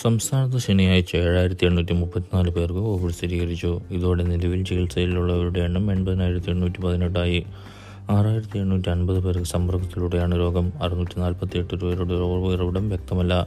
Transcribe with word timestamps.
സംസ്ഥാനത്ത് 0.00 0.58
ശനിയാഴ്ച 0.58 1.16
ഏഴായിരത്തി 1.16 1.66
എണ്ണൂറ്റി 1.66 1.92
മുപ്പത്തിനാല് 1.92 2.50
പേർക്ക് 2.50 2.78
കോവിഡ് 2.78 3.12
സ്ഥിരീകരിച്ചു. 3.12 3.80
ഇതോടെ 3.90 4.22
നിലവിൽ 4.22 4.64
ചികിത്സയിലുള്ളവരുടെ 4.64 5.60
എണ്ണം 5.60 5.92
എൺപതിനായിരത്തി 5.92 6.50
എണ്ണൂറ്റി 6.50 6.80
പതിനെട്ടായി 6.80 7.46
ആറായിരത്തി 8.10 8.58
എണ്ണൂറ്റി 8.58 8.88
അൻപത് 8.88 9.24
പേർക്ക് 9.24 9.44
സമ്പർക്കത്തിലൂടെയാണ് 9.44 10.38
രോഗം. 10.38 10.72
അറുന്നൂറ്റി 10.82 11.20
നാൽപ്പത്തി 11.20 11.58
എട്ട് 11.58 11.74
പേരുടെ 11.74 12.14
ഉറവിടം 12.14 12.88
വ്യക്തമല്ല. 12.88 13.46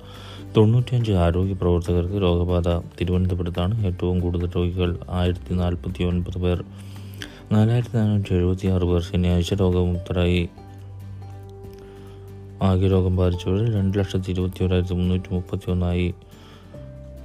തൊണ്ണൂറ്റിയഞ്ച് 0.58 1.12
ആരോഗ്യ 1.12 1.54
പ്രവർത്തകർക്ക് 1.54 2.22
രോഗബാധ. 2.22 2.68
തിരുവനന്തപുരത്താണ് 3.02 3.86
ഏറ്റവും 3.86 4.20
കൂടുതൽ 4.20 4.50
രോഗികൾ. 4.58 4.98
ആയിരത്തി 5.10 5.54
നാൽപ്പത്തി 5.54 6.04
ഒൻപത് 6.04 6.38
പേർ. 6.38 6.64
നാലായിരത്തി 7.52 7.98
നാനൂറ്റി 7.98 8.34
എഴുപത്തി 8.34 8.68
ആറ് 8.68 8.82
പേർ 8.82 9.02
ശനിയാഴ്ച 9.02 9.54
രോഗമുക്തരായി. 9.54 10.50
ആകെ 12.62 12.88
രോഗം 12.88 13.16
ബാധിച്ചവരിൽ 13.16 13.76
രണ്ട് 13.76 13.98
ലക്ഷത്തി 13.98 14.32
ഇരുപത്തി 14.32 14.64
ഒരായിരത്തി 14.64 14.94
മുന്നൂറ്റി 14.94 15.34
മുപ്പത്തി 15.34 15.72
ഒന്നായി 15.72 16.14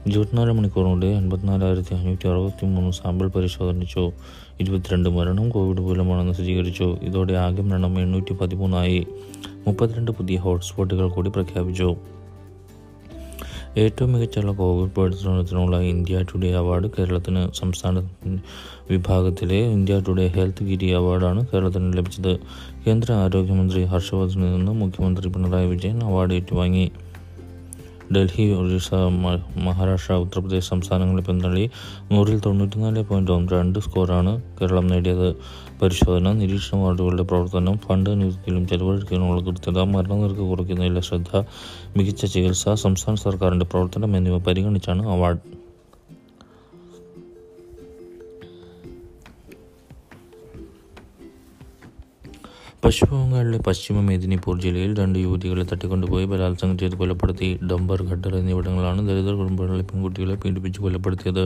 ഇരുപത്തിനാല് 0.07 0.53
മണിക്കൂറിനുള്ളിൽ 0.53 1.09
എൺപത്തിനാലായിരത്തി 1.09 1.95
അഞ്ഞൂറ്റി 1.95 2.29
അറുപത്തി 2.29 2.67
മൂന്ന് 2.67 2.91
സാമ്പിൾ 2.91 3.29
പരിശോധിച്ചു 3.29 4.13
ഇരുപത്തിരണ്ട് 4.61 5.09
മരണം 5.09 5.51
കോവിഡ് 5.51 5.81
മൂലമാണെന്ന് 5.81 6.33
സ്ഥിരീകരിച്ചു. 6.33 6.99
ഇതോടെ 7.03 7.33
ആകെ 7.33 7.63
മരണം 7.63 8.01
എണ്ണൂറ്റി 8.01 8.35
പതിമൂന്നായി 8.35 9.07
മുപ്പത്തിരണ്ട് 9.67 10.11
പുതിയ 10.11 10.37
ഹോട്ട്സ്പോട്ടുകൾ 10.37 11.09
കൂടി 11.09 11.31
പ്രഖ്യാപിച്ചു. 11.31 11.97
ഏറ്റവും 13.79 14.13
മികച്ചുള്ള 14.13 14.53
കോവിഡ് 14.53 14.91
പ്രവർത്തനത്തിനുള്ള 14.91 15.81
ഇന്ത്യ 15.81 16.23
ടുഡേ 16.23 16.53
അവാർഡ് 16.53 16.91
കേരളത്തിന് 16.99 17.53
സംസ്ഥാന 17.53 18.09
വിഭാഗത്തിലെ 18.91 19.59
ഇന്ത്യ 19.59 20.03
ടുഡേ 20.09 20.27
ഹെൽത്ത് 20.27 20.65
ഗിരി 20.65 20.91
അവാർഡാണ് 20.91 21.47
കേരളത്തിന് 21.55 21.97
ലഭിച്ചത്. 21.97 22.39
കേന്ദ്ര 22.87 23.13
ആരോഗ്യമന്ത്രി 23.13 23.85
ഹർഷവർദ്ധനിൽ 23.85 24.57
നിന്ന് 24.57 24.73
മുഖ്യമന്ത്രി 24.73 25.29
പിണറായി 25.29 25.67
വിജയൻ 25.67 26.05
അവാർഡ് 26.05 26.35
ഏറ്റുവാങ്ങി. 26.35 26.91
ഡൽഹി 28.15 28.45
ഒറീസ 28.53 28.91
മഹാരാഷ്ട്ര 29.59 30.15
ഉത്തർപ്രദേശ് 30.15 30.69
സംസ്ഥാനങ്ങളിൽ 30.69 31.25
പിന്തള്ളി 31.25 31.65
നൂറിൽ 32.13 32.41
തൊണ്ണൂറ്റിനാല് 32.41 33.03
പോയിന്റ് 33.03 33.33
ഒന്ന് 33.33 33.53
രണ്ട് 33.53 33.79
സ്കോറാണ് 33.79 34.33
കേരളം 34.61 34.87
നേടിയത്. 34.87 35.29
പരിശോധന 35.83 36.33
നിരീക്ഷണ 36.33 36.79
വാർഡുകളുടെ 36.79 37.23
പ്രവർത്തനം 37.23 37.79
ഫണ്ട് 37.79 38.11
നികുതിയിലും 38.21 38.69
ചെലവഴിക്കാനുള്ള 38.69 39.41
കൃത്യത 39.43 39.79
മരണനിരക്ക് 39.95 40.47
കുറയ്ക്കുന്നതിലെ 40.51 41.01
ശ്രദ്ധ 41.01 41.45
മികച്ച 41.97 42.25
ചികിത്സ 42.25 42.69
സംസ്ഥാന 42.87 43.15
സർക്കാരിന്റെ 43.15 43.67
പ്രവർത്തനം 43.67 44.17
എന്നിവ 44.17 44.39
പരിഗണിച്ചാണ് 44.39 45.05
അവാർഡ്. 45.07 45.66
പശ്ചിമബംഗാളിലെ 52.87 53.59
പശ്ചിമ 53.67 54.01
മേദിനിപൂർ 54.09 54.57
ജില്ലയിൽ 54.65 54.91
രണ്ട് 54.99 55.17
യുവതികളെ 55.23 55.65
തട്ടിക്കൊണ്ടുപോയി 55.71 56.27
ബലാത്സംഗം 56.33 56.77
ചെയ്ത് 56.83 56.95
കൊലപ്പെടുത്തി. 57.01 57.49
ഡംബർ 57.71 58.01
ഘട്ടർ 58.11 58.33
എന്നിവിടങ്ങളാണ് 58.41 59.01
ദരിദ്ര 59.09 59.33
കുടുംബങ്ങളിലെ 59.41 59.85
പെൺകുട്ടികളെ 59.91 60.37
പീഡിപ്പിച്ച് 60.43 60.81
കൊലപ്പെടുത്തിയത്. 60.85 61.45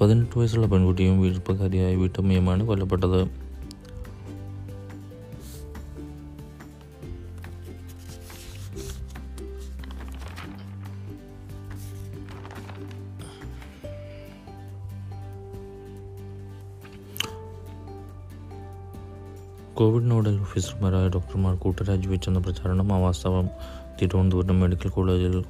പതിനെട്ട് 0.00 0.34
വയസ്സുള്ള 0.38 0.66
പെൺകുട്ടിയും 0.74 1.16
വീഴ്പ്പക്കാരിയായ 1.22 1.94
വീട്ടമ്മയുമാണ് 2.02 2.62
കൊല്ലപ്പെട്ടത്. 2.70 3.20
കോവിഡ് 19.82 20.10
നോഡൽ 20.10 20.40
ഓഫീസർമാരായ 20.40 21.08
ഡോക്ടർമാർ 21.08 21.54
കൂട്ടരാജിവെച്ചെന്ന 21.54 22.38
പ്രചാരണം 22.38 22.94
അവാസ്തവം. 22.94 23.48
തിരുവനന്തപുരം 24.02 24.60
മെഡിക്കൽ 24.60 24.88
കോളേജിൽ 24.88 25.44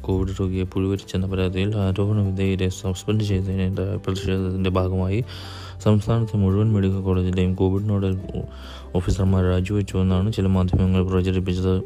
കോവിഡ് 0.00 0.28
രോഗിയെ 0.40 0.64
പുഴുവരിച്ചെന്ന 0.64 1.26
പരാതിയിൽ 1.26 1.76
ആരോപണ 1.76 2.20
വിധേയരെ 2.26 2.68
സസ്പെൻഡ് 2.68 3.24
ചെയ്തതിന്റെ 3.24 3.96
പ്രതിഷേധത്തിന്റെ 3.96 4.70
ഭാഗമായി 4.70 5.24
സംസ്ഥാനത്തെ 5.82 6.36
മുഴുവൻ 6.36 6.72
മെഡിക്കൽ 6.72 7.00
കോളേജിലെയും 7.00 7.54
കോവിഡ് 7.54 7.88
നോഡൽ 7.90 8.20
ഓഫീസർമാർ 8.94 9.44
രാജിവെച്ചുവെന്നാണ് 9.44 10.32
ചില 10.32 10.46
മാധ്യമങ്ങൾ 10.46 11.06
പ്രചരിപ്പിച്ചത്. 11.06 11.82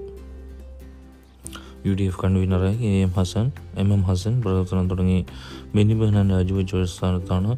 U 1.87 1.95
D 1.95 2.03
F 2.03 2.21
കൺവീനറായി 2.25 2.77
A 2.77 3.03
M 3.03 3.09
Hassan 3.09 3.51
M 3.79 3.93
M 3.93 4.03
Hassan 4.03 4.41
പ്രവർത്തനം 4.41 4.91
തുടങ്ങി. 4.91 5.27
ബെന്നി 5.75 5.95
ബെഹനാൻ 5.95 6.31
രാജിവെച്ച 6.31 6.77
സ്ഥാനത്താണ് 6.77 7.57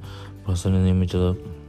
ഹസനെ 0.50 0.82
നിയമിച്ചത്. 0.84 1.61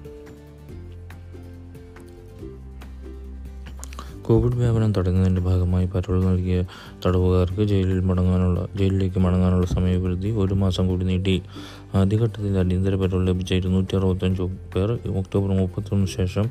കോവിഡ് 4.33 4.55
വ്യാപനം 4.55 4.93
തടയുന്നതിന്റെ 4.97 5.41
ഭാഗമായി 5.41 5.85
പരോൾ 5.85 6.23
നൽകിയ 6.23 6.63
തടവുകാർക്ക് 7.03 7.63
ജയിലിൽ 7.71 7.99
മടങ്ങാനുള്ള 7.99 8.67
ജയിലിലേക്ക് 8.79 9.19
മടങ്ങാനുള്ള 9.19 9.65
സമയപരിധി 9.65 10.29
ഒരു 10.43 10.53
മാസം 10.53 10.87
കൂടി 10.87 11.05
നീട്ടി. 11.05 11.41
ആദ്യഘട്ടത്തിൽ 11.95 12.57
അടിയന്തര 12.61 12.95
പരോൾ 12.95 13.25
ലഭിച്ച 13.25 13.53
ഇരുന്നൂറ്റി 13.53 13.95
അറുപത്തഞ്ച് 13.95 14.41
പേർ. 14.41 14.91
ഒക്ടോബർ 14.91 15.49
മുപ്പത്തൊന്നിന് 15.59 16.07
ശേഷം 16.07 16.49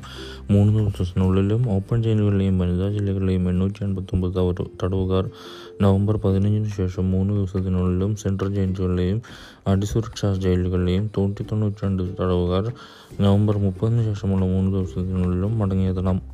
മൂന്ന് 0.51 0.73
ദിവസത്തിനുള്ളിലും 0.79 1.69
ഓപ്പൺ 1.69 2.03
ജയിലുകളിലെയും 2.03 2.59
വനിതാ 2.59 2.89
ജില്ലകളിലെയും 2.89 3.49
എണ്ണൂറ്റി 3.49 3.83
എൺപത്തൊമ്പത് 3.83 4.61
തടവുകാർ. 4.83 5.29
നവംബർ 5.81 6.17
പതിനഞ്ചിന് 6.17 6.71
ശേഷം 6.79 7.11
മൂന്ന് 7.11 7.33
ദിവസത്തിനുള്ളിലും 7.33 8.15
സെൻട്രൽ 8.15 8.53
ജയിലുകളിലെയും 8.55 9.21
അടിസുരക്ഷാ 9.67 10.35
ജയിലുകളിലെയും 10.45 11.11
തൊണ്ണൂറ്റി 11.17 11.45
തൊണ്ണൂറ്റി 11.51 11.85
രണ്ട് 11.85 12.03
തടവുകാർ. 12.21 12.67
നവംബർ 13.21 13.57
മുപ്പതിന് 13.57 14.03
ശേഷമുള്ള 14.03 14.45
മൂന്ന് 14.45 14.71
ദിവസത്തിനുള്ളിലും 14.77 15.59
മടങ്ങിയെത്തണം. 15.59 16.32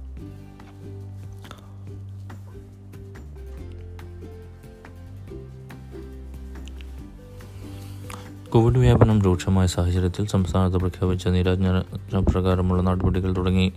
കോവിഡ് 8.49 8.77
വ്യാപനം 8.79 9.21
രൂക്ഷമായ 9.21 9.67
സാഹചര്യത്തിൽ 9.67 10.27
സംസ്ഥാനത്ത് 10.27 10.77
പ്രഖ്യാപിച്ച 10.77 11.27
നിരാജ്ഞ 11.27 11.79
പ്രകാരമുള്ള 12.19 12.81
നടപടികൾ 12.81 13.33
തുടങ്ങി. 13.33 13.73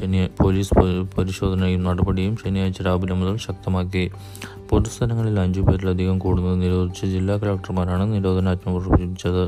ശനി 0.00 0.28
പോലീസ് 0.42 0.74
പരിശോധനയും 1.18 1.84
നടപടിയും 1.84 2.36
ശനിയാഴ്ച 2.36 2.82
രാവിലെ 2.82 3.14
മുതൽ 3.14 3.36
ശക്തമാക്കി. 3.36 4.10
പൊതുസ്ഥലങ്ങളിൽ 4.70 5.40
അഞ്ചു 5.40 5.60
പേരിലധികം 5.60 6.18
കൂടുന്നത് 6.18 6.62
നിരോധിച്ച് 6.62 7.06
ജില്ലാ 7.06 7.36
കളക്ടർമാരാണ് 7.36 8.12
നിരോധനാജ്ഞ 8.12 8.72
പുറപ്പെടുവിച്ചത്. 8.72 9.44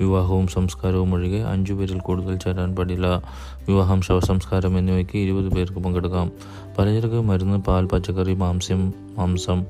വിവാഹവും 0.00 0.46
സംസ്കാരവും 0.46 1.14
ഒഴികെ 1.14 1.42
അഞ്ചു 1.44 1.72
പേരിൽ 1.72 2.00
കൂടുതൽ 2.00 2.36
ചേരാൻ 2.36 2.76
പാടില്ല. 2.76 3.22
വിവാഹം 3.68 4.02
ശവസംസ്കാരം 4.02 4.78
എന്നിവയ്ക്ക് 4.78 5.18
ഇരുപത് 5.18 5.48
പേർക്ക് 5.52 5.78
പങ്കെടുക്കാം. 5.78 6.32
പലചരക്ക് 6.78 7.20
മരുന്ന് 7.20 7.58
പാൽ 7.58 7.86
പച്ചക്കറി 7.86 8.34
മാംസ്യം 8.34 8.92
മാംസം 9.18 9.64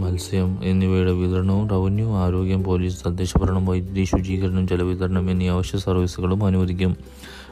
മത്സ്യം 0.00 0.64
എന്നിവയുടെ 0.64 1.12
വിതരണവും 1.12 1.68
റവന്യൂ 1.68 2.08
ആരോഗ്യം 2.16 2.64
പോലീസ് 2.64 3.04
തദ്ദേശഭരണം 3.04 3.66
വൈദ്യുതി 3.66 4.04
ശുചീകരണം 4.04 4.68
ജലവിതരണം 4.68 5.30
എന്നീ 5.30 5.48
അവശ്യ 5.48 5.78
സർവീസുകളും 5.78 6.44
അനുവദിക്കും. 6.44 6.96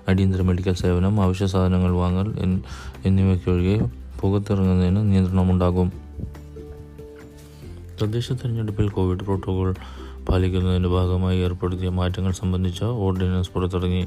അടിയന്തര 0.08 0.42
മെഡിക്കൽ 0.42 0.74
സേവനം 0.74 1.20
അവശ്യ 1.20 1.46
സാധനങ്ങൾ 1.46 1.92
വാങ്ങൽ 1.92 2.28
എന്നിവയ്ക്കൊഴികെ 3.04 3.76
പുറത്തിറങ്ങുന്നതിന് 4.20 5.12
നിയന്ത്രണമുണ്ടാകും. 5.12 5.92
തദ്ദേശ 8.02 8.32
തെരഞ്ഞെടുപ്പിൽ 8.32 8.88
കോവിഡ് 8.88 9.20
പ്രോട്ടോകോൾ 9.20 9.74
പാലിക്കുന്നതിന്റെ 10.28 10.88
ഭാഗമായി 10.88 11.38
ഏർപ്പെടുത്തിയ 11.38 11.88
മാറ്റങ്ങൾ 11.88 12.32
സംബന്ധിച്ച 12.32 12.82
ഓർഡിനൻസ് 12.84 13.50
പുറത്തിറങ്ങി. 13.50 14.02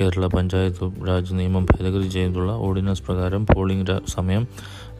കേരള 0.00 0.26
പഞ്ചായത്ത് 0.26 1.08
രാജ് 1.08 1.34
നിയമം 1.34 1.64
ഭേദഗതി 1.64 2.08
ചെയ്തുള്ള 2.08 2.52
ഓർഡിനൻസ് 2.52 3.02
പ്രകാരം 3.02 3.46
പോളിംഗ് 3.46 4.00
സമയം 4.06 4.44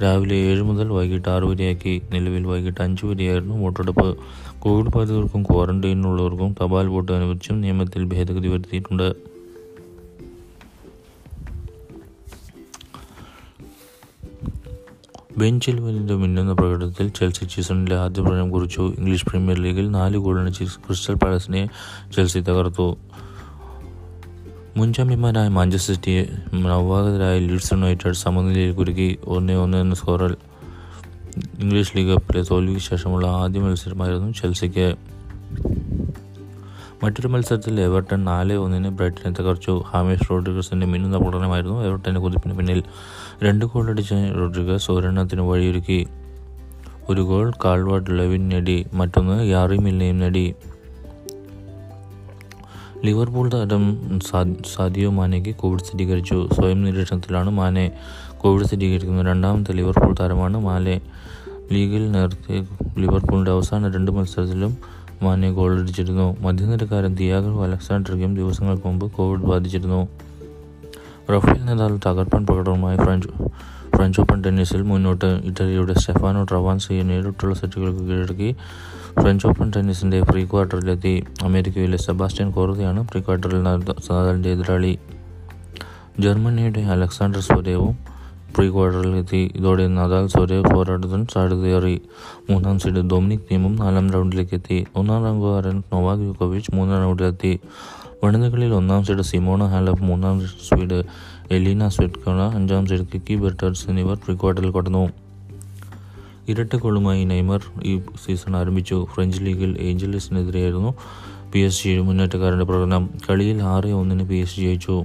രാവിലെ 0.02 0.36
ഏഴ് 0.36 0.62
മുതൽ 0.62 0.88
വൈകിട്ട് 0.88 1.28
ആറ് 1.28 1.42
വരെയാക്കി. 1.42 2.02
നിലവിൽ 2.12 2.46
വൈകിട്ട് 2.46 2.80
അഞ്ച് 2.80 3.06
വരെയായിരുന്നു 3.06 3.54
വോട്ടെടുപ്പ്. 3.54 4.08
കോവിഡ് 4.58 4.92
ബാധിതർക്കും 4.96 5.42
ക്വാറന്റൈനിലുള്ളവർക്കും 5.42 6.54
തപാൽ 6.62 6.86
വോട്ട് 6.86 7.12
അനുവദിച്ചും 7.12 7.60
നിയമത്തിൽ 7.60 8.04
ഭേദഗതി 8.04 8.48
വരുത്തിയിട്ടുണ്ട്. 8.48 9.33
ബെൻ 15.38 15.60
വലിന്റെ 15.68 16.14
മിന്നുന്ന 16.14 16.52
പ്രകടനത്തിൽ 16.52 17.08
ചെൽസി 17.08 17.44
സീസണിലെ 17.44 17.96
ആദ്യ 17.96 18.22
പ്രകടനം 18.22 18.50
കുറിച്ചു. 18.50 18.94
ഇംഗ്ലീഷ് 18.98 19.26
പ്രീമിയർ 19.26 19.58
ലീഗിൽ 19.58 19.90
നാല് 19.90 20.16
ഗോളിന് 20.16 20.50
ക്രിസ്റ്റൽ 20.52 21.14
പാലസിനെ 21.14 21.68
ചെൽസി 22.16 22.38
തകർത്തു. 22.38 22.96
മുൻചാമ്പ്യന്മാരായ 24.76 25.48
മാഞ്ചസ്റ്റർ 25.48 25.94
സിറ്റിയെ 25.94 26.26
നവാഗതരായ 26.54 27.38
ലീഡ്സ് 27.38 27.72
യുണൈറ്റഡ് 27.72 28.12
സമനിലയിൽ 28.12 28.74
കുരുക്കി 28.74 29.18
ഒന്ന് 29.24 29.52
ഒന്ന് 29.52 29.78
എന്ന 29.78 29.94
സ്കോറിൽ. 29.94 30.36
ഇംഗ്ലീഷ് 31.60 31.96
ലീഗ് 31.96 32.08
കപ്പിലെ 32.08 32.44
തോൽവിക്ക് 32.50 32.80
ശേഷമുള്ള 32.80 33.26
ആദ്യ 33.26 33.60
മത്സരമായിരുന്നു 33.60 34.30
ചെൽസിക്ക്. 34.32 34.96
മറ്റൊരു 37.04 37.28
മത്സരത്തിൽ 37.28 37.80
എവർട്ടൺ 37.80 38.24
നാല് 38.24 38.54
ഒന്നിന് 38.54 38.88
ബ്രൈറ്റനെ 38.88 39.32
തകർച്ചു 39.40 39.82
ഹാമേഷ് 39.86 40.30
റോഡ്രിഗസിന്റെ 40.30 40.86
മിന്നുന്ന 40.86 41.18
പ്രകടനമായിരുന്നു 41.18 41.82
എവർട്ടന്റെ 41.82 42.20
കുതിപ്പിന് 42.20 42.54
പിന്നിൽ. 42.54 42.82
രണ്ട് 43.44 43.64
ഗോളടിച്ച 43.64 44.12
റോഡ്രിഗസ് 44.12 44.90
ഒരെണ്ണത്തിന് 44.90 45.40
വഴിയൊരുക്കി. 45.40 46.06
ഒരു 47.08 47.22
ഗോൾ 47.22 47.52
കാൾവാർഡ് 47.64 48.18
ലെവിൻ 48.18 48.48
നേടി 48.48 48.86
മറ്റൊന്ന് 48.92 49.48
യാറി 49.48 49.76
മില്ലയും 49.76 50.18
നേടി. 50.18 50.54
ലിവർപൂൾ 53.04 53.52
താരം 53.52 53.84
സാദിയോ 54.74 55.10
മാനയ്ക്ക് 55.10 55.54
കോവിഡ് 55.54 55.80
സ്ഥിരീകരിച്ചു. 55.80 56.48
സ്വയം 56.52 56.84
നിരീക്ഷണത്തിലാണ് 56.84 57.50
മാനെ 57.50 57.92
കോവിഡ് 58.38 58.66
സ്ഥിരീകരിക്കുന്ന 58.66 59.22
രണ്ടാമത്തെ 59.22 59.72
ലിവർപൂൾ 59.72 60.14
താരമാണ് 60.20 60.60
മാലെ. 60.60 61.00
ലീഗിൽ 61.72 62.12
നേരത്തെ 62.12 62.66
ലിവർപൂളിന്റെ 62.98 63.50
അവസാന 63.50 63.92
രണ്ട് 63.96 64.10
മത്സരത്തിലും 64.10 64.76
മാനെ 65.22 65.52
ഗോളടിച്ചിരുന്നു 65.52 66.36
മധ്യനിരക്കാരൻ 66.40 67.14
തിയാഗോ 67.14 67.64
അലക്സാണ്ടർക്കും 67.64 68.36
ദിവസങ്ങൾക്ക് 68.36 68.86
മുമ്പ് 68.86 69.12
കോവിഡ് 69.12 69.40
ബാധിച്ചിരുന്നു. 69.40 70.08
റഫേൽ 71.30 71.64
നദാൽ 71.64 72.00
തകർപ്പൻ 72.06 72.46
പ്രകടനവുമായി 72.46 72.96
ഫ്രഞ്ച് 72.96 73.28
ഫ്രഞ്ച് 73.96 74.20
ഓപ്പൺ 74.20 74.42
ടെന്നീസിൽ 74.42 74.82
മുന്നോട്ട് 74.82 75.26
ഇറ്റലിയുടെ 75.26 75.94
സ്റ്റെഫാനോ 75.94 76.44
ട്രവാൻസിയെ 76.44 77.02
നേരിട്ടുള്ള 77.02 77.54
സെറ്റുകൾക്ക് 77.54 78.00
കീഴടക്കി. 78.00 78.56
ഫ്രഞ്ച് 79.20 79.46
ഓപ്പൺ 79.46 79.72
ടെന്നീസിന്റെ 79.76 80.20
പ്രീ 80.20 80.44
ക്വാർട്ടറിലെത്തി 80.46 81.24
അമേരിക്കയിലെ 81.42 81.98
സെബാസ്റ്റ്യൻ 81.98 82.50
കോർദയാണ് 82.50 83.08
പ്രീ 83.08 83.20
ക്വാർട്ടറിൽ 83.20 83.62
നദാലിന്റെ 83.62 84.50
എതിരാളി. 84.50 84.98
ജർമ്മനിയുടെ 86.20 86.80
അലക്സാണ്ടർ 86.80 87.40
സ്വരേവും 87.40 87.98
പ്രീ 88.56 88.68
ക്വാർട്ടറിൽ 88.70 89.16
എത്തി 89.16 89.52
ഇതോടെ 89.56 89.88
നദാൽ 89.88 90.26
സ്വരേവ് 90.26 90.64
പോരാട്ടത്തിന് 90.74 91.26
സാധ്യതയേറി. 91.32 92.00
മൂന്നാം 92.50 92.78
സീഡ് 92.78 93.10
ഡൊമിനിക് 93.10 93.40
തീമും 93.40 93.76
നാലാം 93.76 94.10
റൗണ്ടിലേക്ക് 94.10 94.54
എത്തി. 94.54 94.86
ഒന്നാം 94.96 95.24
റാങ്കുകാരൻ 95.24 95.82
നൊവാക് 95.92 96.20
യുക്കോവിച്ച് 96.20 96.70
മൂന്നാം 96.74 97.02
റൗണ്ടിലെത്തി. 97.02 97.60
വനിതകളിൽ 98.24 98.74
ഒന്നാം 98.74 99.04
സീഡ് 99.04 99.22
സിമോണ 99.22 99.64
ഹാലഫ് 99.64 100.02
മൂന്നാം 100.02 100.40
സീഡ് 100.40 101.04
എലീന 101.50 101.88
സ്വെറ്റ്കോണ 101.88 102.40
അഞ്ചാം 102.54 102.86
സീഡ് 102.86 103.06
കിക്കി 103.14 103.34
ബെർട്ടേഴ്സ് 103.34 103.88
എന്നിവർ 103.88 104.16
പ്രീക്വാർട്ടറിൽ 104.16 104.70
കടന്നു. 104.70 105.08
ഇരട്ട 106.48 106.76
കോളുമായി 106.76 107.24
നെയ്മർ 107.24 107.62
ഈ 107.82 107.98
സീസൺ 107.98 108.56
ആരംഭിച്ചു. 108.56 109.06
ഫ്രഞ്ച് 109.14 109.40
ലീഗിൽ 109.40 109.76
ഏഞ്ചലിസിനെതിരെയായിരുന്നു 109.80 110.94
പി 111.52 111.58
എസ് 111.58 111.84
ജി 111.84 111.98
മുന്നേറ്റക്കാരന്റെ 111.98 112.64
പ്രകടനം. 112.64 113.10
കളിയിൽ 113.30 113.62
ആറ് 113.62 113.86
ഒന്നിന് 113.86 114.28
പി 114.28 114.34
എസ് 114.34 114.56
ജി 114.56 114.60
ജയിച്ചു. 114.60 115.04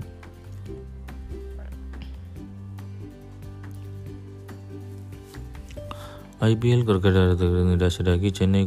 ഐ 6.43 6.55
പി 6.55 6.67
എൽ 6.67 6.85
ക്രിക്കറ്റ് 6.85 7.17
ആരാധകരെ 7.17 7.63
നിരാശരാക്കി 7.63 8.29
ചെന്നൈ 8.29 8.65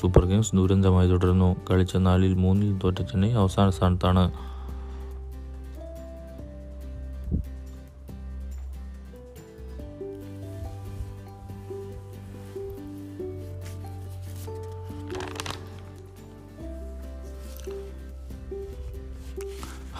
സൂപ്പർ 0.00 0.24
കിങ്സ് 0.24 0.56
ദുരന്തമായി 0.56 1.08
തുടരുന്നു. 1.08 1.56
കളിച്ച 1.70 1.96
നാലിൽ 1.96 2.34
മൂന്നിൽ 2.34 2.78
തോറ്റ 2.84 3.02
ചെന്നൈ 3.02 3.32
അവസാന 3.32 3.70
സ്ഥാനത്താണ്. 3.70 4.24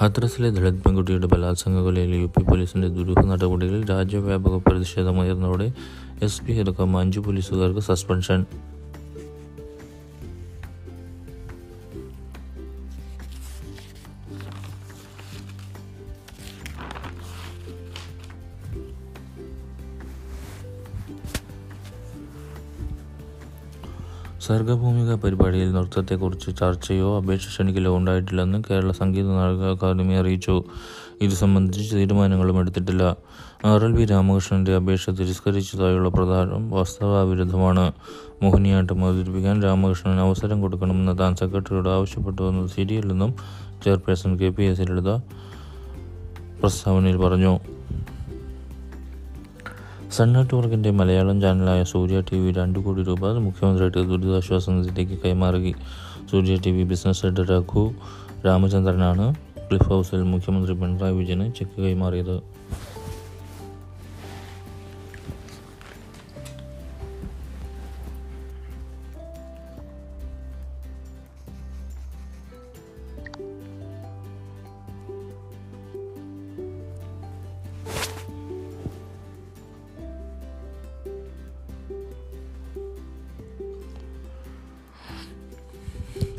ഹത്രസിലെ 0.01 0.51
ദളിത് 0.51 0.79
പെൺകുട്ടിയുടെ 0.83 1.27
ബലാത്സംഗ 1.27 1.81
കൊലയിൽ 1.81 2.15
യു 2.15 2.27
പി 2.27 2.43
പോലീസിന്റെ 2.43 2.89
ദുരൂഹ 2.89 3.27
നടപടികളിൽ 3.27 3.91
രാജ്യവ്യാപക 3.91 4.57
പ്രതിഷേധമുയർന്നതോടെ 4.57 5.73
എസ് 6.23 6.43
പി 6.43 6.53
അടക്കം 6.53 6.97
അഞ്ച് 6.99 7.21
പോലീസുകാർക്ക് 7.21 7.81
സസ്പെൻഷൻ. 7.81 8.47
സർഗഭൂമിക 24.47 25.15
പരിപാടിയിൽ 25.15 25.73
നൃത്തത്തെക്കുറിച്ച് 25.73 26.51
ചർച്ചയോ 26.61 27.17
അപേക്ഷ 27.17 27.47
ക്ഷണിക്കലോ 27.47 27.97
ഉണ്ടായിട്ടില്ലെന്ന് 27.97 28.63
കേരള 28.71 28.93
സംഗീത 28.93 29.27
നാടക 29.27 29.65
അക്കാദമി 29.71 30.15
അറിയിച്ചു. 30.15 30.65
ഇത് 31.23 31.31
സംബന്ധിച്ച് 31.31 31.97
തീരുമാനങ്ങളും 31.97 32.59
എടുത്തിട്ടില്ല. 32.59 33.17
ആർ 33.65 33.85
എൽ 33.85 33.93
വി 33.93 34.05
രാമകൃഷ്ണന്റെ 34.05 34.77
അപേക്ഷ 34.77 35.11
തിരസ്കരിച്ചതായുള്ള 35.11 36.09
പ്രധാനം 36.09 36.71
വാസ്തവാവിരുദ്ധമാണ്. 36.71 37.93
മോഹിനിയാട്ടം 38.43 39.05
അവതരിപ്പിക്കാൻ 39.05 39.63
രാമകൃഷ്ണന് 39.63 40.21
അവസരം 40.21 40.61
കൊടുക്കണമെന്ന് 40.61 41.19
താൻ 41.19 41.37
സെക്രട്ടറിയോട് 41.37 41.89
ആവശ്യപ്പെട്ടുവെന്നത് 41.89 42.71
ശരിയല്ലെന്നും 42.71 43.35
chairperson 43.85 44.39
K 44.39 44.49
P 44.49 44.63
S 44.63 44.81
Lalitha 44.81 45.17
പ്രസ്താവനയിൽ 46.61 47.17
പറഞ്ഞു. 47.17 47.59
സൺ 50.17 50.29
നെറ്റ്വർക്കിന്റെ 50.35 50.91
മലയാളം 50.91 51.37
ചാനലായ 51.43 51.81
സൂര്യ 51.91 52.19
ടി 52.29 52.37
വി 52.43 52.51
രണ്ട് 52.51 52.79
കോടി 52.79 53.03
രൂപ 53.09 53.33
മുഖ്യമന്ത്രിയുടെ 53.47 54.01
ദുരിതാശ്വാസ 54.11 54.65
നിധിയിലേക്ക് 54.71 55.17
കൈമാറി 55.25 55.73
Surya 56.31 56.55
T 56.65 56.71
V 56.71 56.85
business 56.85 57.23
head 57.27 57.45
Raghu 57.51 57.85
രാമചന്ദ്രനാണ് 58.47 59.27
cliff 59.67 59.89
ഹൗസിൽ 59.93 60.23
മുഖ്യമന്ത്രി 60.33 60.75
പിണറായി 60.81 61.15
വിജയന് 61.19 61.47
ചെക്ക് 61.59 61.79
കൈമാറിയത്. 61.85 62.37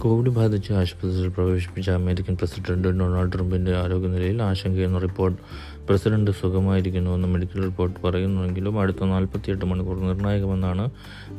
കോവിഡ് 0.01 0.30
ബാധിച്ച് 0.30 0.74
ആശുപത്രിയിൽ 0.74 1.27
പ്രവേശിപ്പിച്ച 1.27 1.89
അമേരിക്കൻ 1.89 2.36
പ്രസിഡന്റ് 2.36 2.88
ഡൊണാൾഡ് 2.88 3.31
ട്രംപിന്റെ 3.33 3.77
ആരോഗ്യനിലയിൽ 3.77 4.42
ആശങ്കയെന്ന 4.42 4.98
റിപ്പോർട്ട്. 4.98 5.38
പ്രസിഡന്റ് 5.88 6.31
സുഖമായിരിക്കുന്നുവെന്ന് 6.31 7.27
മെഡിക്കൽ 7.27 7.63
റിപ്പോർട്ട് 7.63 8.07
പറയുന്നുവെങ്കിലും 8.07 8.80
അടുത്ത 8.80 9.03
നാൽപ്പത്തിയെട്ട് 9.03 9.65
മണിക്കൂർ 9.65 10.00
നിർണായകമെന്നാണ് 10.00 10.89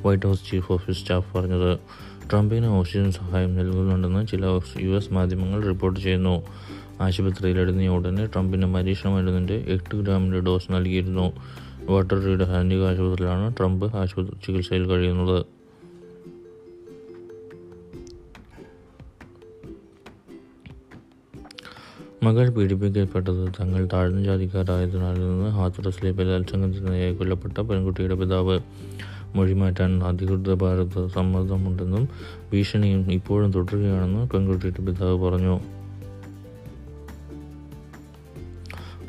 White 0.06 0.26
House 0.26 0.40
chief 0.50 0.72
of 0.72 0.90
staff 0.90 1.36
പറഞ്ഞത്. 1.36 1.78
ട്രംപിന് 2.30 2.66
ഓക്സിജൻ 2.66 3.12
സഹായം 3.12 3.56
നൽകുന്നുണ്ടെന്ന് 3.56 4.26
ചില 4.26 4.44
യു 4.80 4.90
എസ് 4.96 5.12
മാധ്യമങ്ങൾ 5.12 5.62
റിപ്പോർട്ട് 5.62 6.00
ചെയ്യുന്നു. 6.00 6.42
ആശുപത്രിയിൽ 7.00 7.58
ഇടങ്ങിയ 7.58 7.88
ഉടനെ 7.88 8.26
ട്രംപിന് 8.26 8.74
പരീക്ഷണ 8.74 9.10
മരുന്നിന്റെ 9.10 9.64
എട്ട് 9.68 9.96
ഗ്രാമിന്റെ 9.96 10.40
ഡോസ് 10.40 10.72
നൽകിയിരുന്നു. 10.72 11.32
വാട്ടർ 11.90 12.24
റീഡ് 12.24 12.42
ഹാൻഡിക് 12.42 12.80
ആശുപത്രിയിലാണ് 12.80 13.56
ട്രംപ് 13.56 13.96
ആശുപത്രി 13.96 14.36
ചികിത്സയിൽ 14.46 14.86
കഴിയുന്നത്. 14.86 15.61
മകൾ 22.22 22.50
പീഡിപ്പിക്കപ്പെട്ടത് 22.50 23.52
തങ്ങൾ 23.60 23.88
താഴ്ന്ന 23.92 24.24
ജാതിക്കാരായതിനാൽ 24.24 25.14
നിന്ന് 25.14 25.50
ഹാത്രസിലെ 25.50 26.12
ബലാത്സംഗത്തിനായി 26.12 27.14
കൊല്ലപ്പെട്ട 27.14 27.60
പെൺകുട്ടിയുടെ 27.60 28.14
പിതാവ്. 28.14 28.60
മൊഴിമാറ്റാൻ 29.34 30.04
അധികൃത 30.04 30.54
ഭാരത് 30.54 31.08
സമ്മർദ്ദമുണ്ടെന്നും 31.08 32.08
ഭീഷണിയും 32.52 33.12
ഇപ്പോഴും 33.12 33.52
തുടരുകയാണെന്ന് 33.52 34.28
പെൺകുട്ടിയുടെ 34.28 34.82
പിതാവ് 34.82 35.18
പറഞ്ഞു. 35.24 35.60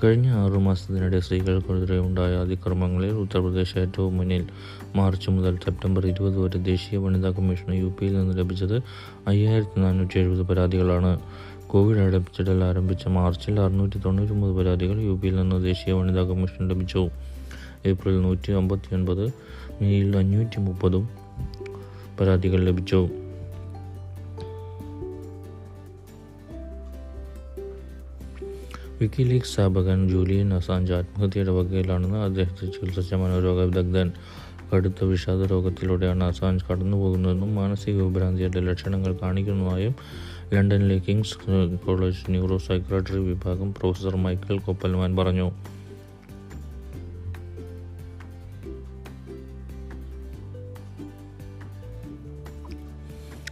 കഴിഞ്ഞ 0.03 0.29
ആറു 0.29 0.59
മാസത്തിനിടെ 0.59 1.19
സ്ത്രീകൾക്കെതിരെ 1.19 1.99
ഉണ്ടായ 1.99 2.33
അതിക്രമങ്ങളിൽ 2.35 3.11
ഉത്തർപ്രദേശ് 3.11 3.77
ഏറ്റവും 3.77 4.17
മുന്നിൽ. 4.17 4.47
മാർച്ച് 4.95 5.29
മുതൽ 5.29 5.55
സെപ്റ്റംബർ 5.55 6.07
ഇരുപത് 6.07 6.39
വരെ 6.39 6.57
ദേശീയ 6.57 6.97
വനിതാ 6.97 7.29
കമ്മീഷന് 7.29 7.75
യു 7.75 7.95
പിയിൽ 7.99 8.13
നിന്ന് 8.17 8.37
ലഭിച്ചത് 8.37 8.83
അയ്യായിരത്തി 9.27 9.79
നാനൂറ്റി 9.79 10.19
എഴുപത് 10.19 10.41
പരാതികളാണ്. 10.41 11.19
കോവിഡ് 11.73 11.97
അടപ്പിച്ചിടൽ 11.97 12.63
ആരംഭിച്ച 12.63 13.07
മാർച്ചിൽ 13.07 13.59
അറുന്നൂറ്റി 13.59 13.97
തൊണ്ണൂറ്റൊമ്പത് 13.97 14.51
പരാതികൾ 14.51 15.01
യു 15.01 15.11
പിയിൽ 15.11 15.35
നിന്ന് 15.35 15.63
ദേശീയ 15.63 15.93
വനിതാ 15.93 16.21
കമ്മീഷൻ 16.21 16.67
ലഭിച്ചു. 16.67 17.09
ഏപ്രിൽ 17.85 18.21
നൂറ്റി 18.21 18.51
അമ്പത്തി 18.51 18.95
ഒൻപത് 18.95 19.25
മെയ്യിൽ 19.81 20.17
അഞ്ഞൂറ്റി 20.17 20.59
മുപ്പതും 20.59 21.09
പരാതികൾ 22.19 22.63
ലഭിച്ചു. 22.63 23.09
വിക്കിലീക്സ് 29.01 29.53
സ്ഥാപകൻ 29.53 30.09
ജൂലിയൻ 30.09 30.53
അസാഞ്ച് 30.53 30.93
ആത്മഹത്യയുടെ 30.93 31.51
വകയിലാണെന്ന് 31.51 32.17
അദ്ദേഹത്തെ 32.17 32.65
ചികിത്സിച്ച 32.65 33.13
മനോരോഗ 33.13 33.61
വിദഗ്ധൻ. 33.61 34.11
കടുത്ത 34.75 35.03
വിഷാദ 35.03 35.45
രോഗത്തിലൂടെയാണ് 35.45 36.23
അസാഞ്ച് 36.23 36.65
കടന്നുപോകുന്നതെന്നും 36.71 37.55
മാനസിക 37.55 38.01
വിഭ്രാന്തിയുടെ 38.01 38.59
ലക്ഷണങ്ങൾ 38.59 39.17
കാണിക്കുന്നതായും 39.21 39.95
ലണ്ടനിലെ 40.53 40.97
കിങ്സ് 40.97 41.37
കോളേജ് 41.85 42.31
ന്യൂറോ 42.31 42.57
സൈക്കോളജി 42.57 43.17
വിഭാഗം 43.17 43.73
പ്രൊഫസർ 43.73 44.15
മൈക്കൽ 44.15 44.59
കൊപ്പൽമാൻ 44.59 45.15
പറഞ്ഞു. 45.15 45.51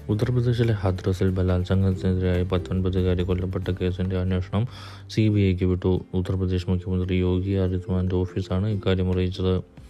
ഉത്തർപ്രദേശിലെ 0.10 0.74
ഹാദ്രസിൽ 0.74 1.29
ബലാത്സംഗത്തിനെതിരായ 1.29 2.43
പത്തൊൻപതുകാരി 2.43 3.24
കൊല്ലപ്പെട്ട 3.24 3.67
കേസിന്റെ 3.71 4.17
അന്വേഷണം 4.17 4.67
സി 5.10 5.27
ബി 5.27 5.39
ഐക്ക് 5.39 5.63
വിട്ടു. 5.63 6.01
ഉത്തർപ്രദേശ് 6.13 6.69
മുഖ്യമന്ത്രി 6.69 7.15
യോഗി 7.15 7.51
ആദിത്യനാഥിന്റെ 7.51 8.15
ഓഫീസാണ് 8.15 8.67
ഇക്കാര്യം 8.67 9.12
അറിയിച്ചത്. 9.12 9.81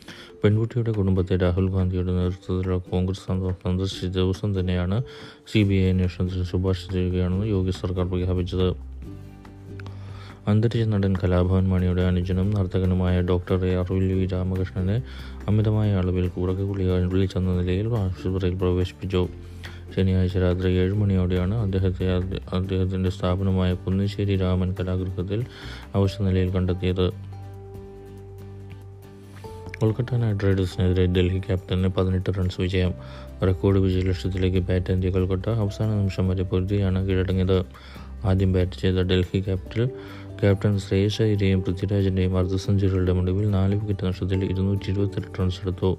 പെൺകുട്ടിയുടെ 0.43 0.91
കുടുംബത്തെ 0.91 1.37
രാഹുൽ 1.37 1.69
ഗാന്ധിയുടെ 1.69 2.11
നേതൃത്വത്തിലുള്ള 2.11 2.77
കോൺഗ്രസ് 2.77 3.19
സന്ദർശിച്ച 3.63 4.05
ദിവസം 4.05 4.59
തന്നെയാണ് 4.59 5.03
സി 5.53 5.63
ബി 5.63 5.73
ഐ 5.73 5.89
അന്വേഷണത്തിന് 5.89 6.43
ശുപാർശ 6.43 6.93
ചെയ്യുകയാണെന്ന് 6.93 7.45
യോഗി 7.45 7.71
സർക്കാർ 7.71 8.09
പ്രഖ്യാപിച്ചത്. 8.09 8.91
അന്തരിച്ച 10.47 10.87
നടൻ 10.87 11.13
കലാഭവൻ 11.23 11.69
മണിയുടെ 11.69 12.01
അനുജനും 12.01 12.51
നർത്തകനുമായ 12.51 13.21
ഡോക്ടർ 13.21 13.65
എ 13.65 13.75
വി 14.13 14.25
രാമകൃഷ്ണനെ 14.25 15.03
അമിതമായ 15.47 15.91
അളവിൽ 15.93 16.27
കൂടക 16.27 16.61
കുളികൾ 16.61 17.07
വിളിച്ചെന്ന 17.07 17.61
നിലയിൽ 17.61 17.97
ആശുപത്രിയിൽ 17.97 18.55
പ്രവേശിപ്പിച്ചു. 18.55 19.27
ശനിയാഴ്ച 19.95 20.37
രാത്രി 20.37 20.69
ഏഴ് 20.71 20.93
മണിയോടെയാണ് 20.93 21.55
അദ്ദേഹത്തെ 21.55 22.05
അദ്ദേഹത്തിന്റെ 22.53 23.09
സ്ഥാപനമായ 23.09 23.73
കുന്നിശ്ശേരി 23.73 24.35
രാമൻ 24.37 24.75
കലാഗൃഹത്തിൽ 24.79 25.45
അവശനിലയിൽ 25.95 26.49
കണ്ടെത്തിയത്. 26.49 27.30
കൊൽക്കത്ത 29.81 30.15
നൈറ്റ് 30.21 30.43
റൈഡേഴ്സിനെതിരെ 30.45 31.03
ഡൽഹി 31.15 31.39
ക്യാപ്റ്റന് 31.39 31.87
പതിനെട്ട് 31.87 32.29
റൺസ് 32.37 32.61
വിജയം. 32.61 32.91
റെക്കോർഡ് 33.47 33.79
വിജയലക്ഷ്യത്തിലേക്ക് 33.79 34.59
ബാറ്റ് 34.67 34.91
എത്തിയ 34.93 35.09
കൊൽക്കത്ത 35.15 35.49
അവസാന 35.63 35.87
നിമിഷം 35.99 36.25
വരെ 36.29 36.43
പൊരുതിയാണ് 36.51 36.99
കീഴടങ്ങിയത്. 37.07 37.57
ആദ്യം 38.29 38.53
ബാറ്റ് 38.53 38.81
ചെയ്ത 38.81 39.03
ഡൽഹി 39.11 39.39
ക്യാപിറ്റൽ 39.47 39.83
ക്യാപ്റ്റൻ 40.41 40.79
ശ്രേയസ് 40.79 41.21
അയ്യരെയും 41.21 41.61
പൃഥ്വിരാജിന്റെയും 41.61 42.37
അർദ്ധ 42.37 42.55
സെഞ്ചുറികളുടെ 42.55 43.13
മുടിവിൽ 43.19 43.47
നാല് 43.57 43.75
വിക്കറ്റ് 43.75 44.05
നഷ്ടത്തിൽ 44.07 44.43
ഇരുന്നൂറ്റി 44.51 44.89
ഇരുപത്തെട്ട് 44.91 45.39
റൺസ് 45.39 45.61
എടുത്തു. 45.63 45.91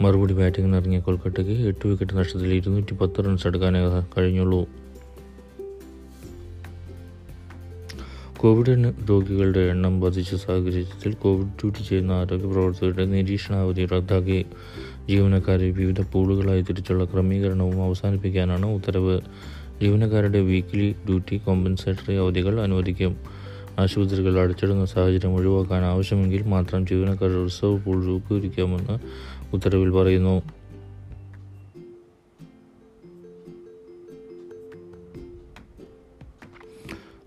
മറുപടി 0.00 0.34
ബാറ്റിംഗിന് 0.40 0.76
ഇറങ്ങിയ 0.76 1.00
കൊൽക്കത്തയ്ക്ക് 1.00 1.56
എട്ട് 1.70 1.84
വിക്കറ്റ് 1.88 2.16
നഷ്ടത്തിൽ 2.20 2.52
ഇരുന്നൂറ്റി 2.60 2.96
പത്ത് 3.02 3.24
റൺസ് 3.26 3.46
എടുക്കാനേ 3.46 3.80
കഴിഞ്ഞുള്ളൂ. 4.16 4.60
കോവിഡ് 8.40 8.92
രോഗികളുടെ 9.10 9.60
എണ്ണം 9.60 10.00
വർദ്ധിച്ച 10.00 10.34
സാഹചര്യത്തിൽ 10.34 11.12
കോവിഡ് 11.12 11.46
ഡ്യൂട്ടി 11.46 11.82
ചെയ്യുന്ന 11.82 12.12
ആരോഗ്യ 12.12 12.46
പ്രവർത്തകരുടെ 12.52 13.04
നിരീക്ഷണാവധി 13.04 13.86
റദ്ദാക്കി. 13.86 14.46
ജീവനക്കാരെ 15.08 15.70
വിവിധ 15.70 16.00
പൂളുകളായി 16.12 16.62
തിരിച്ചുള്ള 16.62 17.04
ക്രമീകരണവും 17.04 17.82
അവസാനിപ്പിക്കാനാണ് 17.82 18.66
ഉത്തരവ്. 18.66 19.20
ജീവനക്കാരുടെ 19.82 20.40
വീക്കിലി 20.40 20.92
ഡ്യൂട്ടി 21.06 21.38
കോമ്പൻസേറ്ററി 21.38 22.16
അവധികൾ 22.16 22.60
അനുവദിക്കും. 22.60 23.16
ആശുപത്രികൾ 23.78 24.38
അടച്ചിടുന്ന 24.40 24.84
സാഹചര്യം 24.84 25.34
ഒഴിവാക്കാൻ 25.34 25.84
ആവശ്യമെങ്കിൽ 25.84 26.42
മാത്രം 26.42 26.86
ജീവനക്കാരുടെ 26.86 27.44
റിസർവ് 27.44 27.80
പൂൾ 27.84 28.04
രൂപീകരിക്കാമെന്ന് 28.04 28.98
ഉത്തരവിൽ 29.54 29.90
പറയുന്നു. 29.90 30.36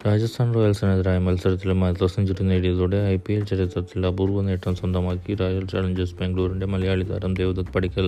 രാജസ്ഥാൻ 0.07 0.49
റോയൽസിനെതിരായ 0.55 1.17
മത്സരത്തിലും 1.23 1.79
അർദ്ധ 1.85 2.05
സെഞ്ചുറി 2.13 2.43
നേടിയതോടെ 2.49 2.99
ഐ 3.13 3.15
പി 3.25 3.31
എൽ 3.37 3.41
ചരിത്രത്തിൽ 3.49 4.05
അപൂർവ 4.09 4.41
നേട്ടം 4.47 4.73
സ്വന്തമാക്കി. 4.79 5.31
റോയൽ 5.41 5.65
ചലഞ്ചേഴ്സ് 5.71 6.15
ബാംഗ്ലൂരിന്റെ 6.19 6.67
മലയാളി 6.73 7.05
താരം 7.09 7.33
ദേവദത്ത് 7.39 7.73
പടിക്കൽ 7.75 8.07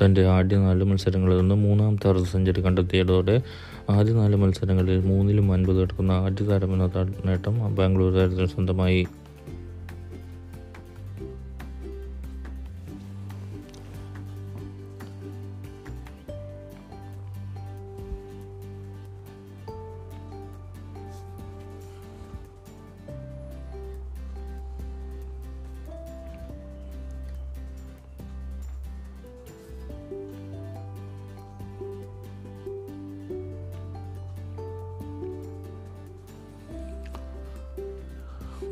തന്റെ 0.00 0.22
ആദ്യ 0.36 0.56
നാല് 0.64 0.86
മത്സരങ്ങളിൽ 0.90 1.38
നിന്ന് 1.42 1.56
മൂന്നാമത്തെ 1.64 2.08
അർദ്ധ 2.12 2.26
സെഞ്ചുറി 2.34 2.62
കണ്ടെത്തിയതോടെ 2.66 3.36
ആദ്യ 3.96 4.14
നാല് 4.20 4.38
മത്സരങ്ങളിൽ 4.42 4.98
മൂന്നിലും 5.10 5.46
അൻപത് 5.56 5.80
എടുക്കുന്ന 5.84 6.12
ആദ്യ 6.26 6.44
താരമെന്ന 6.50 6.86
നേട്ടം 7.28 7.56
ബാംഗ്ലൂർ 7.78 8.12
താരത്തിന് 8.18 8.50
സ്വന്തമായി. 8.56 9.02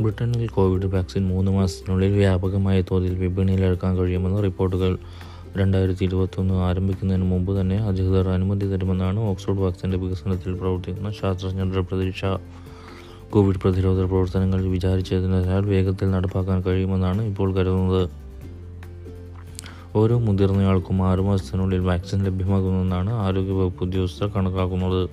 ബ്രിട്ടനിൽ 0.00 0.46
കോവിഡ് 0.46 0.86
വാക്സിൻ 0.86 1.28
മൂന്ന് 1.28 1.50
മാസത്തിനുള്ളിൽ 1.50 2.12
വ്യാപകമായ 2.12 2.80
തോതിൽ 2.80 3.18
വിപണിയിലിറക്കാൻ 3.18 3.96
കഴിയുമെന്ന് 3.96 4.42
റിപ്പോർട്ടുകൾ. 4.42 4.98
രണ്ടായിരത്തി 5.56 6.04
ഇരുപത്തൊന്ന് 6.04 6.54
ആരംഭിക്കുന്നതിന് 6.54 7.24
മുമ്പ് 7.24 7.60
തന്നെ 7.60 7.76
അധികൃതർ 7.76 8.28
അനുമതി 8.28 8.66
തരുമെന്നാണ് 8.66 9.20
ഓക്സ്ഫോർഡ് 9.20 9.60
വാക്സിന്റെ 9.60 9.98
വികസനത്തിൽ 9.98 10.54
പ്രവർത്തിക്കുന്ന 10.54 11.10
ശാസ്ത്രജ്ഞരുടെ 11.10 11.80
പ്രതീക്ഷ. 11.80 12.24
കോവിഡ് 13.30 13.56
പ്രതിരോധ 13.56 14.00
പ്രവർത്തനങ്ങൾ 14.00 14.64
വിചാരിച്ചതിനാൽ 14.64 15.64
വേഗത്തിൽ 15.64 16.10
നടപ്പാക്കാൻ 16.10 16.60
കഴിയുമെന്നാണ് 16.60 17.22
ഇപ്പോൾ 17.22 17.54
കരുതുന്നത്. 17.54 18.10
ഓരോ 19.96 20.18
മുതിർന്നയാൾക്കും 20.18 21.02
ആറുമാസത്തിനുള്ളിൽ 21.02 21.80
വാക്സിൻ 21.80 22.24
ലഭ്യമാകുമെന്നാണ് 22.24 23.12
ആരോഗ്യവകുപ്പ് 23.12 23.84
ഉദ്യോഗസ്ഥർ 23.84 24.26
കണക്കാക്കുന്നത്. 24.26 25.08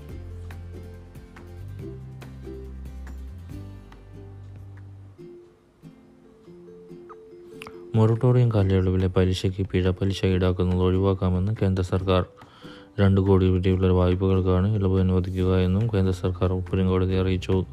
മൊറട്ടോറിയം 8.02 8.52
കാലയളവിലെ 8.52 9.08
പലിശയ്ക്ക് 9.08 9.68
പിഴ 9.68 9.90
പലിശ 9.90 10.26
ഈടാക്കുന്നത് 10.26 10.82
ഒഴിവാക്കാമെന്ന് 10.82 11.52
കേന്ദ്ര 11.62 11.84
സർക്കാർ. 11.84 12.26
രണ്ട് 13.00 13.22
കോടി 13.22 13.50
വരെയുള്ള 13.50 13.88
വായ്പകൾക്കാണ് 13.88 14.76
ഇളവ് 14.76 15.00
അനുവദിക്കുക 15.00 15.58
എന്നും 15.58 15.88
കേന്ദ്ര 15.94 16.14
സർക്കാർ 16.14 16.50
സുപ്രീം 16.50 16.88
കോടതി 16.88 17.14
അറിയിച്ചു. 17.14 17.66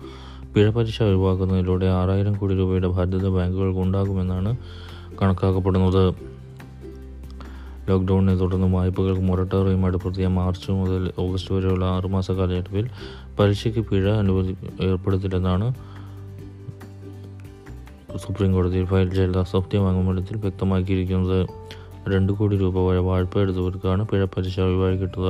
പിഴ 0.54 0.70
പലിശ 0.70 1.02
ഒഴിവാക്കുന്നതിലൂടെ 1.02 1.87
ആറായിരം 1.87 2.35
കോടി 2.35 2.54
രൂപയുടെ 2.54 2.88
ബാധ്യത 2.88 3.28
ബാങ്കുകൾക്ക് 3.28 3.78
ഉണ്ടാകുമെന്നാണ് 3.78 4.56
കണക്കാക്കപ്പെടുന്നത്. 5.23 6.14
ലോക്ക്ഡൗണിനെ 7.88 8.37
തുടർന്ന് 8.37 8.75
വായ്പകൾക്ക് 8.75 9.23
മൊറട്ടോറിയം 9.23 9.87
ഏർപ്പെടുത്തിയ 9.87 10.26
മാർച്ച് 10.26 10.70
മുതൽ 10.70 11.12
ഓഗസ്റ്റ് 11.18 11.54
വരെയുള്ള 11.54 11.85
ആറുമാസ 11.85 12.30
കാലയളവിൽ 12.30 12.88
പലിശയ്ക്ക് 13.40 13.80
പിഴ 13.80 14.11
അനുവദി 14.11 14.56
ഏർപ്പെടുത്തില്ലെന്നാണ് 14.82 15.75
സുപ്രീം 18.25 18.53
കോടതിയിൽ 18.55 18.85
ഫയൽ 18.85 19.09
ചെയ്ത 19.11 19.43
സത്യവാങ്മൂലത്തിൽ 19.53 20.37
വ്യക്തമാക്കിയിരിക്കുന്നത്. 20.37 21.41
രണ്ട് 22.13 22.33
കോടി 22.33 22.57
രൂപ 22.57 22.89
വരെ 22.89 22.99
വായ്പ 22.99 23.39
എടുത്തവർക്കാണ് 23.39 24.03
പിഴ 24.09 24.25
പലിശ 24.25 24.61
ഒഴിവായി 24.61 24.97
കിട്ടുക 24.97 25.29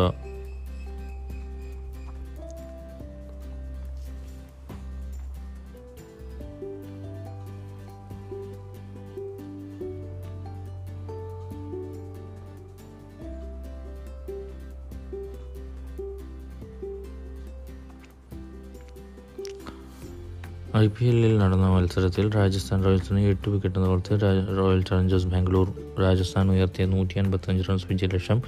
ഐ 20.80 20.86
പി 20.94 21.04
എല്ലിൽ 21.10 21.34
നടന്ന 21.40 21.66
മത്സരത്തിൽ 21.74 22.26
രാജസ്ഥാൻ 22.36 22.78
റോയൽസിന് 22.86 23.20
എട്ട് 23.32 23.48
വിക്കറ്റ് 23.52 23.78
നിലർത്തി 23.82 24.16
റോയൽ 24.58 24.80
ചലഞ്ചേഴ്സ് 24.88 25.28
ബാംഗ്ലൂർ 25.32 25.68
രാജസ്ഥാൻ 26.04 26.50
ഉയർത്തിയ 26.54 26.84
നൂറ്റി 26.92 27.16
അൻപത്തഞ്ച് 27.22 27.64
റൺസ് 27.68 27.86
വിജയലക്ഷ്യം 27.90 28.38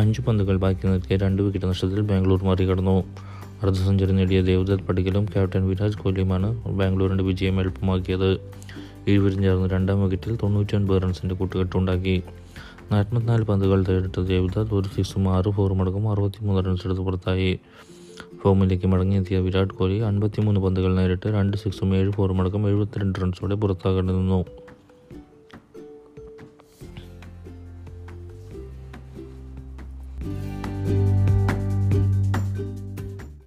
അഞ്ച് 0.00 0.22
പന്തുകൾ 0.26 0.56
ബാക്കി 0.64 0.84
നിൽക്കെ 0.90 1.16
രണ്ട് 1.24 1.40
വിക്കറ്റ് 1.46 1.68
നഷ്ടത്തിൽ 1.72 2.00
ബാംഗ്ലൂർ 2.10 2.40
മറികടന്നു. 2.50 2.96
അർദ്ധ 3.62 3.78
സെഞ്ചുറി 3.86 4.14
നേടിയ 4.18 4.40
ദേവദത്ത് 4.50 4.86
പടിക്കലും 4.88 5.24
ക്യാപ്റ്റൻ 5.32 5.64
വിരാജ് 5.70 5.98
കോഹ്ലിയുമാണ് 6.02 6.50
ബാംഗ്ലൂരിന്റെ 6.80 7.26
വിജയം 7.30 7.58
എളുപ്പമാക്കിയത്. 7.62 8.30
ഇരുവരും 9.12 9.40
ചേർന്ന് 9.46 9.68
രണ്ടാം 9.74 9.98
വിക്കറ്റിൽ 10.04 10.36
തൊണ്ണൂറ്റൊൻപത് 10.44 11.00
റൺസിന്റെ 11.04 11.36
കൂട്ടുകെട്ടുണ്ടാക്കി 11.40 12.16
നാൽപ്പത്തിനാല് 12.92 13.44
പന്തുകൾ 13.50 13.78
തേടിട്ട 13.88 14.18
ദേവദത്ത് 14.32 14.74
ഒരു 14.80 14.88
സിക്സും 14.96 15.26
ആറ് 15.36 15.50
ഫോറും 15.56 15.78
അടക്കം 15.82 16.06
അറുപത്തിമൂന്ന് 16.12 16.62
റൺസ് 16.66 16.86
എടുത്ത് 16.88 17.04
പുറത്തായി. 17.08 17.52
ഫോമിലേക്ക് 18.44 18.86
മടങ്ങിയെത്തിയ 18.92 19.36
വിരാട് 19.44 19.72
കോഹ്ലി 19.78 19.98
അൻപത്തിമൂന്ന് 20.08 20.60
പന്തുകൾ 20.60 20.90
നേരിട്ട് 20.98 21.28
രണ്ട് 21.36 21.56
സിക്സും 21.62 21.90
ഏഴ് 21.98 22.10
ഫോറും 22.16 22.40
അടക്കം 22.42 22.64
എഴുപത്തിരണ്ട് 22.70 23.18
റൺസോടെ 23.22 23.56
പുറത്താകേണ്ടി 23.62 24.12
നിന്നു. 24.12 24.40